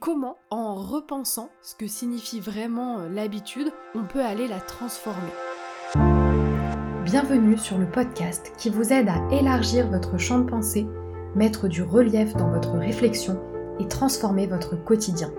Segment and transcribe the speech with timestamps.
[0.00, 5.32] comment, en repensant ce que signifie vraiment euh, l'habitude, on peut aller la transformer.
[7.04, 10.86] Bienvenue sur le podcast qui vous aide à élargir votre champ de pensée,
[11.34, 13.40] mettre du relief dans votre réflexion
[13.78, 15.30] et transformer votre quotidien.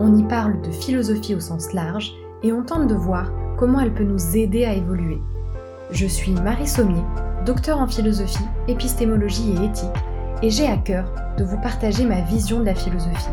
[0.00, 2.12] On y parle de philosophie au sens large
[2.42, 5.20] et on tente de voir comment elle peut nous aider à évoluer.
[5.90, 7.04] Je suis Marie Sommier,
[7.46, 9.90] docteur en philosophie, épistémologie et éthique,
[10.42, 11.06] et j'ai à cœur
[11.38, 13.30] de vous partager ma vision de la philosophie.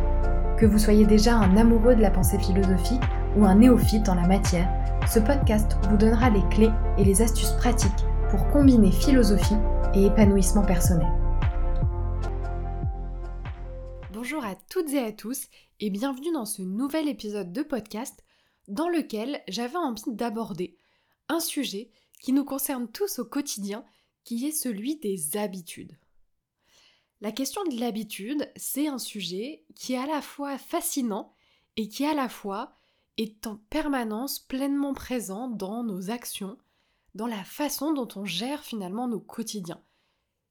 [0.62, 3.02] Que vous soyez déjà un amoureux de la pensée philosophique
[3.36, 4.70] ou un néophyte en la matière,
[5.12, 6.70] ce podcast vous donnera les clés
[7.00, 7.90] et les astuces pratiques
[8.30, 9.56] pour combiner philosophie
[9.96, 11.08] et épanouissement personnel.
[14.14, 15.48] Bonjour à toutes et à tous
[15.80, 18.24] et bienvenue dans ce nouvel épisode de podcast
[18.68, 20.78] dans lequel j'avais envie d'aborder
[21.28, 21.90] un sujet
[22.22, 23.84] qui nous concerne tous au quotidien,
[24.26, 25.98] qui est celui des habitudes.
[27.22, 31.36] La question de l'habitude, c'est un sujet qui est à la fois fascinant
[31.78, 32.76] et qui à la fois
[33.18, 36.58] est en permanence pleinement présent dans nos actions,
[37.14, 39.84] dans la façon dont on gère finalement nos quotidiens.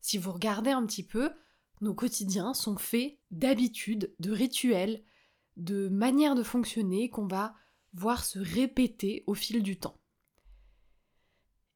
[0.01, 1.33] Si vous regardez un petit peu,
[1.81, 5.03] nos quotidiens sont faits d'habitudes, de rituels,
[5.57, 7.53] de manières de fonctionner qu'on va
[7.95, 9.99] voir se répéter au fil du temps.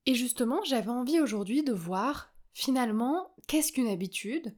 [0.06, 4.54] Et justement, j'avais envie aujourd'hui de voir finalement qu'est-ce qu'une habitude,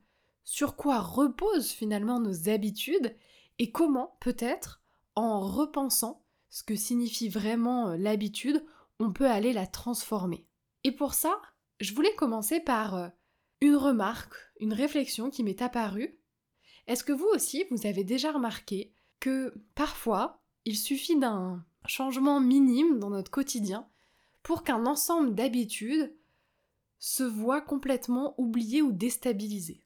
[0.46, 3.14] sur quoi reposent finalement nos habitudes
[3.58, 4.80] et comment peut-être
[5.16, 8.64] en repensant ce que signifie vraiment euh, l'habitude,
[9.00, 10.46] on peut aller la transformer.
[10.84, 11.42] Et pour ça,
[11.80, 13.08] je voulais commencer par euh,
[13.60, 16.16] une remarque, une réflexion qui m'est apparue.
[16.86, 23.00] Est-ce que vous aussi, vous avez déjà remarqué que parfois, il suffit d'un changement minime
[23.00, 23.88] dans notre quotidien
[24.44, 26.14] pour qu'un ensemble d'habitudes
[27.00, 29.85] se voit complètement oublié ou déstabilisé?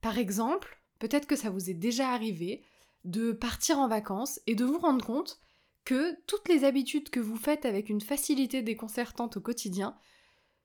[0.00, 2.62] Par exemple, peut-être que ça vous est déjà arrivé
[3.04, 5.40] de partir en vacances et de vous rendre compte
[5.84, 9.96] que toutes les habitudes que vous faites avec une facilité déconcertante au quotidien,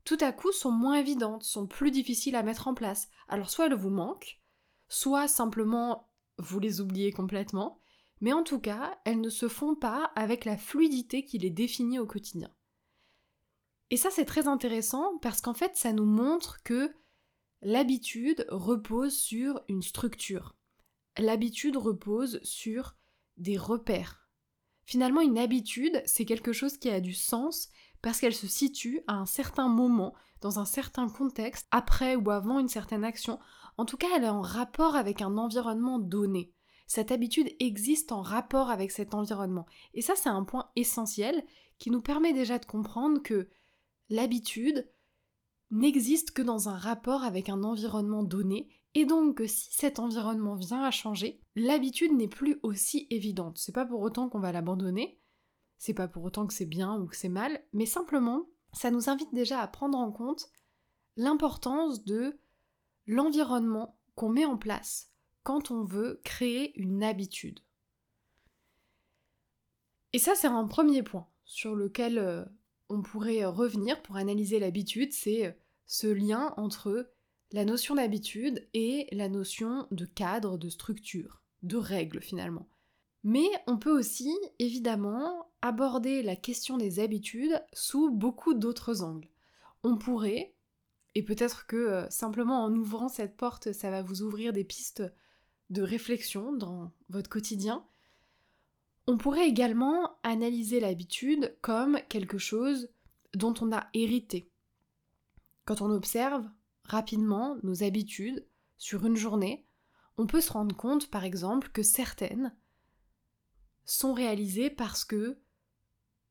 [0.04, 3.08] tout à coup sont moins évidentes, sont plus difficiles à mettre en place.
[3.30, 4.42] Alors soit elles vous manquent,
[4.90, 7.80] soit simplement vous les oubliez complètement,
[8.20, 12.00] mais en tout cas, elles ne se font pas avec la fluidité qui les définit
[12.00, 12.50] au quotidien.
[13.90, 16.94] Et ça c'est très intéressant parce qu'en fait ça nous montre que
[17.66, 20.54] L'habitude repose sur une structure.
[21.18, 22.98] L'habitude repose sur
[23.38, 24.28] des repères.
[24.84, 27.70] Finalement, une habitude, c'est quelque chose qui a du sens
[28.02, 32.60] parce qu'elle se situe à un certain moment, dans un certain contexte, après ou avant
[32.60, 33.40] une certaine action.
[33.78, 36.52] En tout cas, elle est en rapport avec un environnement donné.
[36.86, 39.68] Cette habitude existe en rapport avec cet environnement.
[39.94, 41.46] Et ça, c'est un point essentiel
[41.80, 43.48] qui nous permet déjà de comprendre que
[44.10, 44.92] l'habitude,
[45.74, 50.56] n'existe que dans un rapport avec un environnement donné, et donc que si cet environnement
[50.56, 53.58] vient à changer, l'habitude n'est plus aussi évidente.
[53.58, 55.20] C'est pas pour autant qu'on va l'abandonner,
[55.80, 59.10] c'est pas pour autant que c'est bien ou que c'est mal, mais simplement, ça nous
[59.10, 60.48] invite déjà à prendre en compte
[61.18, 62.40] l'importance de
[63.08, 65.12] l'environnement qu'on met en place
[65.42, 67.60] quand on veut créer une habitude.
[70.14, 72.46] Et ça, c'est un premier point sur lequel euh,
[72.90, 75.52] on pourrait revenir pour analyser l'habitude, c'est euh,
[75.86, 77.12] ce lien entre
[77.52, 82.68] la notion d'habitude et la notion de cadre, de structure, de règle finalement.
[83.24, 89.30] Mais on peut aussi, évidemment, aborder la question des habitudes sous beaucoup d'autres angles.
[89.84, 90.56] On pourrait,
[91.16, 95.04] et peut-être que euh, simplement en ouvrant cette porte, ça va vous ouvrir des pistes
[95.70, 97.86] de réflexion dans votre quotidien,
[99.08, 102.90] on pourrait également analyser l'habitude comme quelque chose
[103.34, 104.50] dont on a hérité,
[105.66, 106.50] quand on observe
[106.84, 108.46] rapidement nos habitudes
[108.78, 109.66] sur une journée,
[110.18, 112.56] on peut se rendre compte par exemple que certaines
[113.86, 115.40] sont réalisées parce que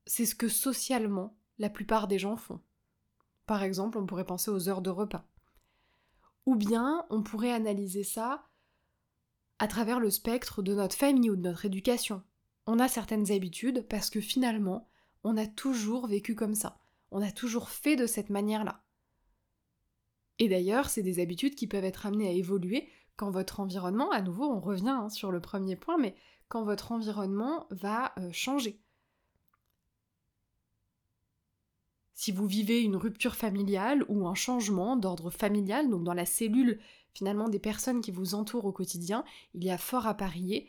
[0.06, 2.60] c'est ce que socialement la plupart des gens font.
[3.46, 5.26] Par exemple, on pourrait penser aux heures de repas.
[6.46, 8.48] Ou bien on pourrait analyser ça
[9.58, 12.22] à travers le spectre de notre famille ou de notre éducation.
[12.66, 14.88] On a certaines habitudes parce que finalement,
[15.24, 16.80] on a toujours vécu comme ça.
[17.10, 18.82] On a toujours fait de cette manière-là.
[20.38, 24.22] Et d'ailleurs, c'est des habitudes qui peuvent être amenées à évoluer quand votre environnement, à
[24.22, 26.14] nouveau, on revient hein, sur le premier point, mais
[26.48, 28.80] quand votre environnement va euh, changer.
[32.14, 36.78] Si vous vivez une rupture familiale ou un changement d'ordre familial, donc dans la cellule
[37.14, 39.24] finalement des personnes qui vous entourent au quotidien,
[39.54, 40.68] il y a fort à parier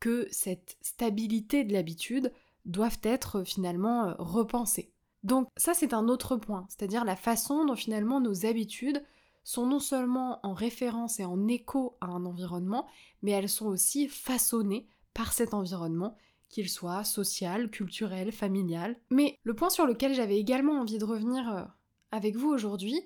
[0.00, 2.32] que cette stabilité de l'habitude
[2.64, 4.92] doivent être finalement euh, repensées.
[5.26, 9.04] Donc ça c'est un autre point, c'est-à-dire la façon dont finalement nos habitudes
[9.42, 12.86] sont non seulement en référence et en écho à un environnement,
[13.22, 16.16] mais elles sont aussi façonnées par cet environnement,
[16.48, 18.96] qu'il soit social, culturel, familial.
[19.10, 21.64] Mais le point sur lequel j'avais également envie de revenir euh,
[22.12, 23.00] avec vous aujourd'hui,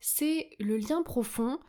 [0.00, 1.60] c'est le lien profond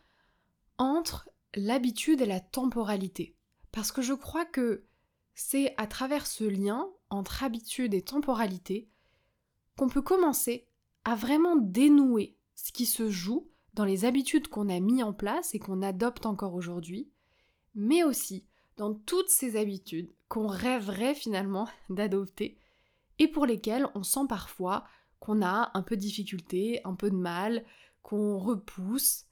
[0.78, 3.36] entre l'habitude et la temporalité.
[3.74, 4.86] Parce que je crois que
[5.34, 8.88] c'est à travers ce lien entre habitude et temporalité
[9.78, 10.68] qu'on peut commencer
[11.04, 15.56] à vraiment dénouer ce qui se joue dans les habitudes qu'on a mis en place
[15.56, 17.10] et qu'on adopte encore aujourd'hui,
[17.74, 18.46] mais aussi
[18.78, 22.58] dans toutes ces habitudes qu'on rêverait finalement d'adopter
[23.20, 24.86] et pour lesquelles on sent parfois
[25.20, 27.64] qu'on a un peu de difficulté, un peu de mal,
[28.02, 29.26] qu'on repousse.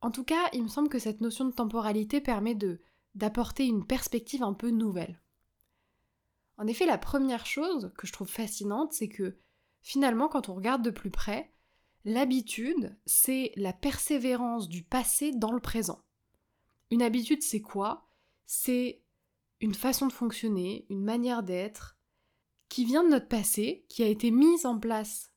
[0.00, 2.80] En tout cas, il me semble que cette notion de temporalité permet de
[3.14, 5.20] d'apporter une perspective un peu nouvelle.
[6.56, 9.36] En effet, la première chose que je trouve fascinante, c'est que
[9.88, 11.50] finalement, quand on regarde de plus près,
[12.04, 16.04] l'habitude, c'est la persévérance du passé dans le présent.
[16.90, 18.06] Une habitude, c'est quoi?
[18.44, 19.02] C'est
[19.62, 21.96] une façon de fonctionner, une manière d'être,
[22.68, 25.32] qui vient de notre passé, qui a été mise en place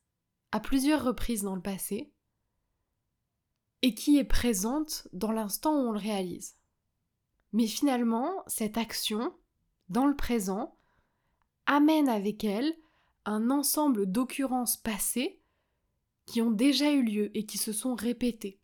[0.50, 2.12] à plusieurs reprises dans le passé,
[3.80, 6.58] et qui est présente dans l'instant où on le réalise.
[7.54, 9.34] Mais finalement, cette action,
[9.88, 10.76] dans le présent,
[11.64, 12.76] amène avec elle
[13.24, 15.40] un ensemble d'occurrences passées
[16.26, 18.60] qui ont déjà eu lieu et qui se sont répétées.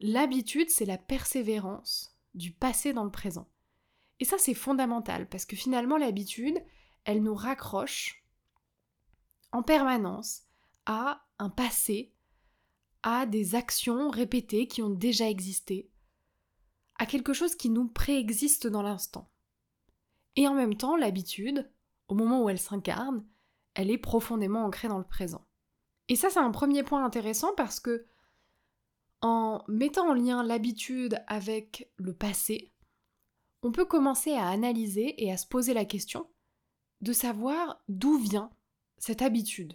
[0.00, 3.48] L'habitude, c'est la persévérance du passé dans le présent.
[4.20, 6.62] Et ça, c'est fondamental, parce que finalement, l'habitude,
[7.04, 8.24] elle nous raccroche
[9.52, 10.42] en permanence
[10.86, 12.12] à un passé,
[13.02, 15.90] à des actions répétées qui ont déjà existé,
[16.96, 19.30] à quelque chose qui nous préexiste dans l'instant.
[20.36, 21.70] Et en même temps, l'habitude,
[22.08, 23.24] au moment où elle s'incarne,
[23.74, 25.46] elle est profondément ancrée dans le présent.
[26.08, 28.06] Et ça, c'est un premier point intéressant parce que
[29.20, 32.72] en mettant en lien l'habitude avec le passé,
[33.62, 36.28] on peut commencer à analyser et à se poser la question
[37.00, 38.50] de savoir d'où vient
[38.96, 39.74] cette habitude.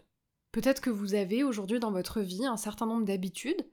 [0.51, 3.67] Peut-être que vous avez aujourd'hui dans votre vie un certain nombre d'habitudes,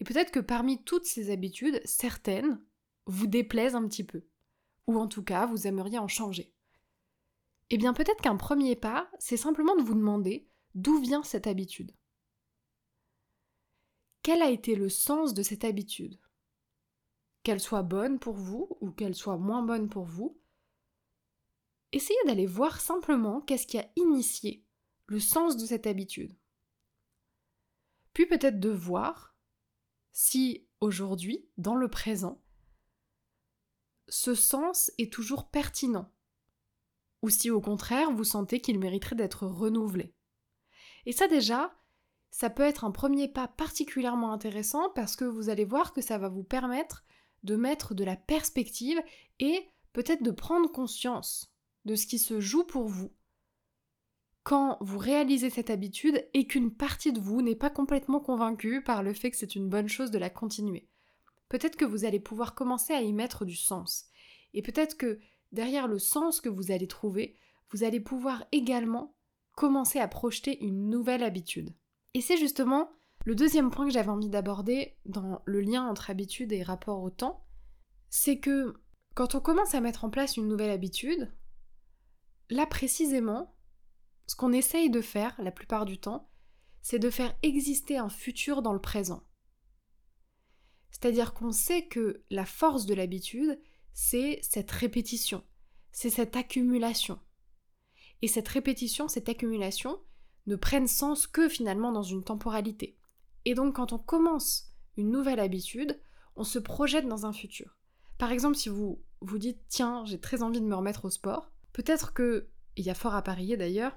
[0.00, 2.60] et peut-être que parmi toutes ces habitudes, certaines
[3.06, 4.24] vous déplaisent un petit peu
[4.86, 6.52] ou en tout cas vous aimeriez en changer.
[7.74, 11.96] Eh bien peut-être qu'un premier pas, c'est simplement de vous demander d'où vient cette habitude.
[14.22, 16.20] Quel a été le sens de cette habitude?
[17.42, 20.38] Qu'elle soit bonne pour vous ou qu'elle soit moins bonne pour vous,
[21.92, 24.66] essayez d'aller voir simplement qu'est-ce qui a initié
[25.06, 26.36] le sens de cette habitude.
[28.12, 29.34] Puis peut-être de voir
[30.12, 32.42] si aujourd'hui, dans le présent,
[34.08, 36.12] ce sens est toujours pertinent,
[37.22, 40.14] ou si au contraire vous sentez qu'il mériterait d'être renouvelé.
[41.06, 41.74] Et ça déjà,
[42.30, 46.18] ça peut être un premier pas particulièrement intéressant parce que vous allez voir que ça
[46.18, 47.04] va vous permettre
[47.42, 49.02] de mettre de la perspective
[49.40, 51.52] et peut-être de prendre conscience
[51.84, 53.12] de ce qui se joue pour vous
[54.44, 59.04] quand vous réalisez cette habitude et qu'une partie de vous n'est pas complètement convaincue par
[59.04, 60.88] le fait que c'est une bonne chose de la continuer
[61.52, 64.06] peut-être que vous allez pouvoir commencer à y mettre du sens.
[64.54, 65.20] Et peut-être que
[65.52, 67.36] derrière le sens que vous allez trouver,
[67.70, 69.14] vous allez pouvoir également
[69.56, 71.74] commencer à projeter une nouvelle habitude.
[72.14, 72.90] Et c'est justement
[73.24, 77.10] le deuxième point que j'avais envie d'aborder dans le lien entre habitude et rapport au
[77.10, 77.46] temps,
[78.10, 78.74] c'est que
[79.14, 81.32] quand on commence à mettre en place une nouvelle habitude,
[82.50, 83.54] là précisément,
[84.26, 86.30] ce qu'on essaye de faire la plupart du temps,
[86.80, 89.22] c'est de faire exister un futur dans le présent.
[90.90, 93.60] C'est-à-dire qu'on sait que la force de l'habitude,
[93.92, 95.44] c'est cette répétition,
[95.92, 97.20] c'est cette accumulation.
[98.22, 100.00] Et cette répétition, cette accumulation,
[100.46, 102.96] ne prennent sens que finalement dans une temporalité.
[103.44, 106.00] Et donc quand on commence une nouvelle habitude,
[106.36, 107.76] on se projette dans un futur.
[108.18, 111.50] Par exemple, si vous vous dites tiens, j'ai très envie de me remettre au sport,
[111.72, 113.96] peut-être que, il y a fort à parier d'ailleurs,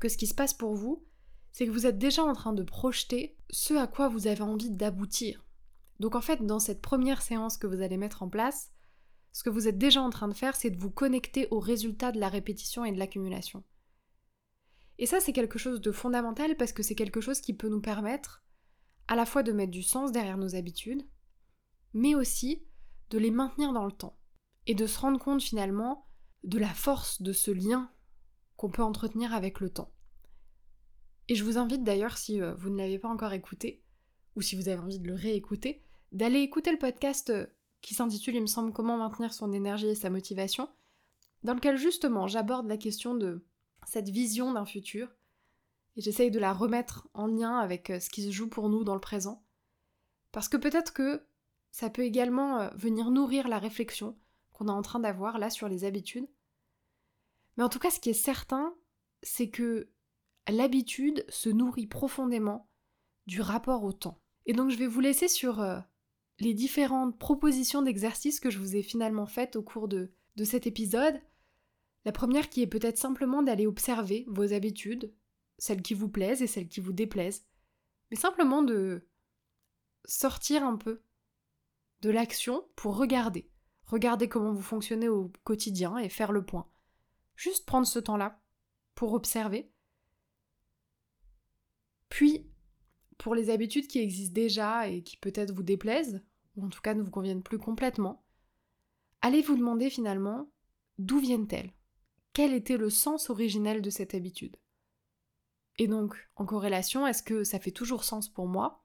[0.00, 1.04] que ce qui se passe pour vous,
[1.52, 4.70] c'est que vous êtes déjà en train de projeter ce à quoi vous avez envie
[4.70, 5.44] d'aboutir.
[6.00, 8.70] Donc en fait, dans cette première séance que vous allez mettre en place,
[9.32, 12.12] ce que vous êtes déjà en train de faire, c'est de vous connecter au résultat
[12.12, 13.62] de la répétition et de l'accumulation.
[14.98, 17.80] Et ça, c'est quelque chose de fondamental parce que c'est quelque chose qui peut nous
[17.80, 18.44] permettre
[19.06, 21.06] à la fois de mettre du sens derrière nos habitudes,
[21.94, 22.66] mais aussi
[23.10, 24.18] de les maintenir dans le temps
[24.66, 26.06] et de se rendre compte finalement
[26.44, 27.90] de la force de ce lien
[28.56, 29.92] qu'on peut entretenir avec le temps.
[31.28, 33.84] Et je vous invite d'ailleurs, si euh, vous ne l'avez pas encore écouté,
[34.34, 37.46] ou si vous avez envie de le réécouter, d'aller écouter le podcast euh,
[37.80, 40.68] qui s'intitule, il me semble, Comment maintenir son énergie et sa motivation,
[41.42, 43.44] dans lequel justement j'aborde la question de
[43.86, 45.08] cette vision d'un futur,
[45.96, 48.84] et j'essaye de la remettre en lien avec euh, ce qui se joue pour nous
[48.84, 49.44] dans le présent.
[50.30, 51.26] Parce que peut-être que
[51.72, 54.16] ça peut également euh, venir nourrir la réflexion
[54.52, 56.28] qu'on est en train d'avoir là sur les habitudes.
[57.56, 58.74] Mais en tout cas, ce qui est certain,
[59.22, 59.90] c'est que
[60.48, 62.68] l'habitude se nourrit profondément
[63.26, 64.20] du rapport au temps.
[64.46, 65.78] Et donc je vais vous laisser sur euh,
[66.40, 70.12] les différentes propositions d'exercices que je vous ai finalement faites au cours de,
[70.44, 71.20] cet épisode.
[72.04, 75.12] La première qui est peut-être simplement d'aller observer vos habitudes,
[75.58, 77.44] celles qui vous plaisent et celles qui vous déplaisent,
[78.10, 79.08] mais simplement de
[80.04, 81.02] sortir un peu
[82.02, 83.50] de l'action pour regarder.
[83.86, 86.68] Regarder comment vous fonctionnez au quotidien et faire le point.
[87.34, 88.40] Juste prendre ce temps-là
[88.94, 89.72] pour observer.
[92.08, 92.48] Puis,
[93.16, 96.22] pour les habitudes qui existent déjà et qui peut-être vous déplaisent,
[96.58, 98.24] ou en tout cas ne vous conviennent plus complètement,
[99.22, 100.50] allez vous demander finalement
[100.98, 101.72] d'où viennent-elles?
[102.32, 104.56] Quel était le sens originel de cette habitude?
[105.78, 108.82] Et donc, en corrélation, est-ce que ça fait toujours sens pour moi?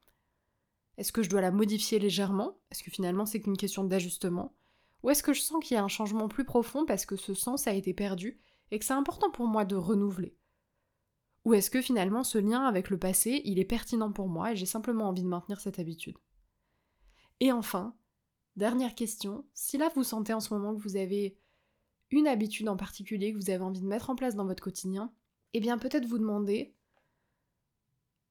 [0.98, 2.60] Est-ce que je dois la modifier légèrement?
[2.70, 4.56] Est-ce que finalement c'est qu'une question d'ajustement?
[5.01, 7.34] Ou est-ce que je sens qu'il y a un changement plus profond parce que ce
[7.34, 8.39] sens a été perdu
[8.70, 10.38] et que c'est important pour moi de renouveler?
[11.46, 14.56] Ou est-ce que finalement ce lien avec le passé, il est pertinent pour moi et
[14.56, 16.18] j'ai simplement envie de maintenir cette habitude?
[17.40, 17.96] Et enfin,
[18.56, 21.38] dernière question, si là vous sentez en ce moment que vous avez
[22.12, 25.12] une habitude en particulier que vous avez envie de mettre en place dans votre quotidien,
[25.54, 26.75] eh bien peut-être vous demander,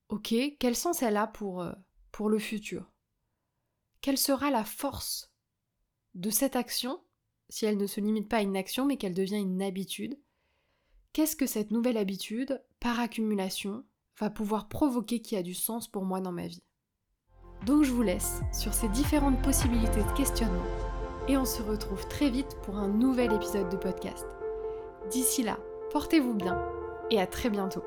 [0.09, 1.73] ok, quel sens elle a pour, euh,
[2.11, 2.91] pour le futur?
[4.01, 5.33] Quelle sera la force
[6.15, 7.03] de cette action
[7.49, 10.19] si elle ne se limite pas à une action mais qu'elle devient une habitude?
[11.13, 13.85] Qu'est-ce que cette nouvelle habitude, par accumulation,
[14.19, 16.65] va pouvoir provoquer qui a du sens pour moi dans ma vie?
[17.67, 20.67] Donc je vous laisse sur ces différentes possibilités de questionnement
[21.29, 24.27] et on se retrouve très vite pour un nouvel épisode de podcast.
[25.11, 25.59] D'ici là,
[25.93, 26.61] portez-vous bien
[27.11, 27.85] et à très bientôt.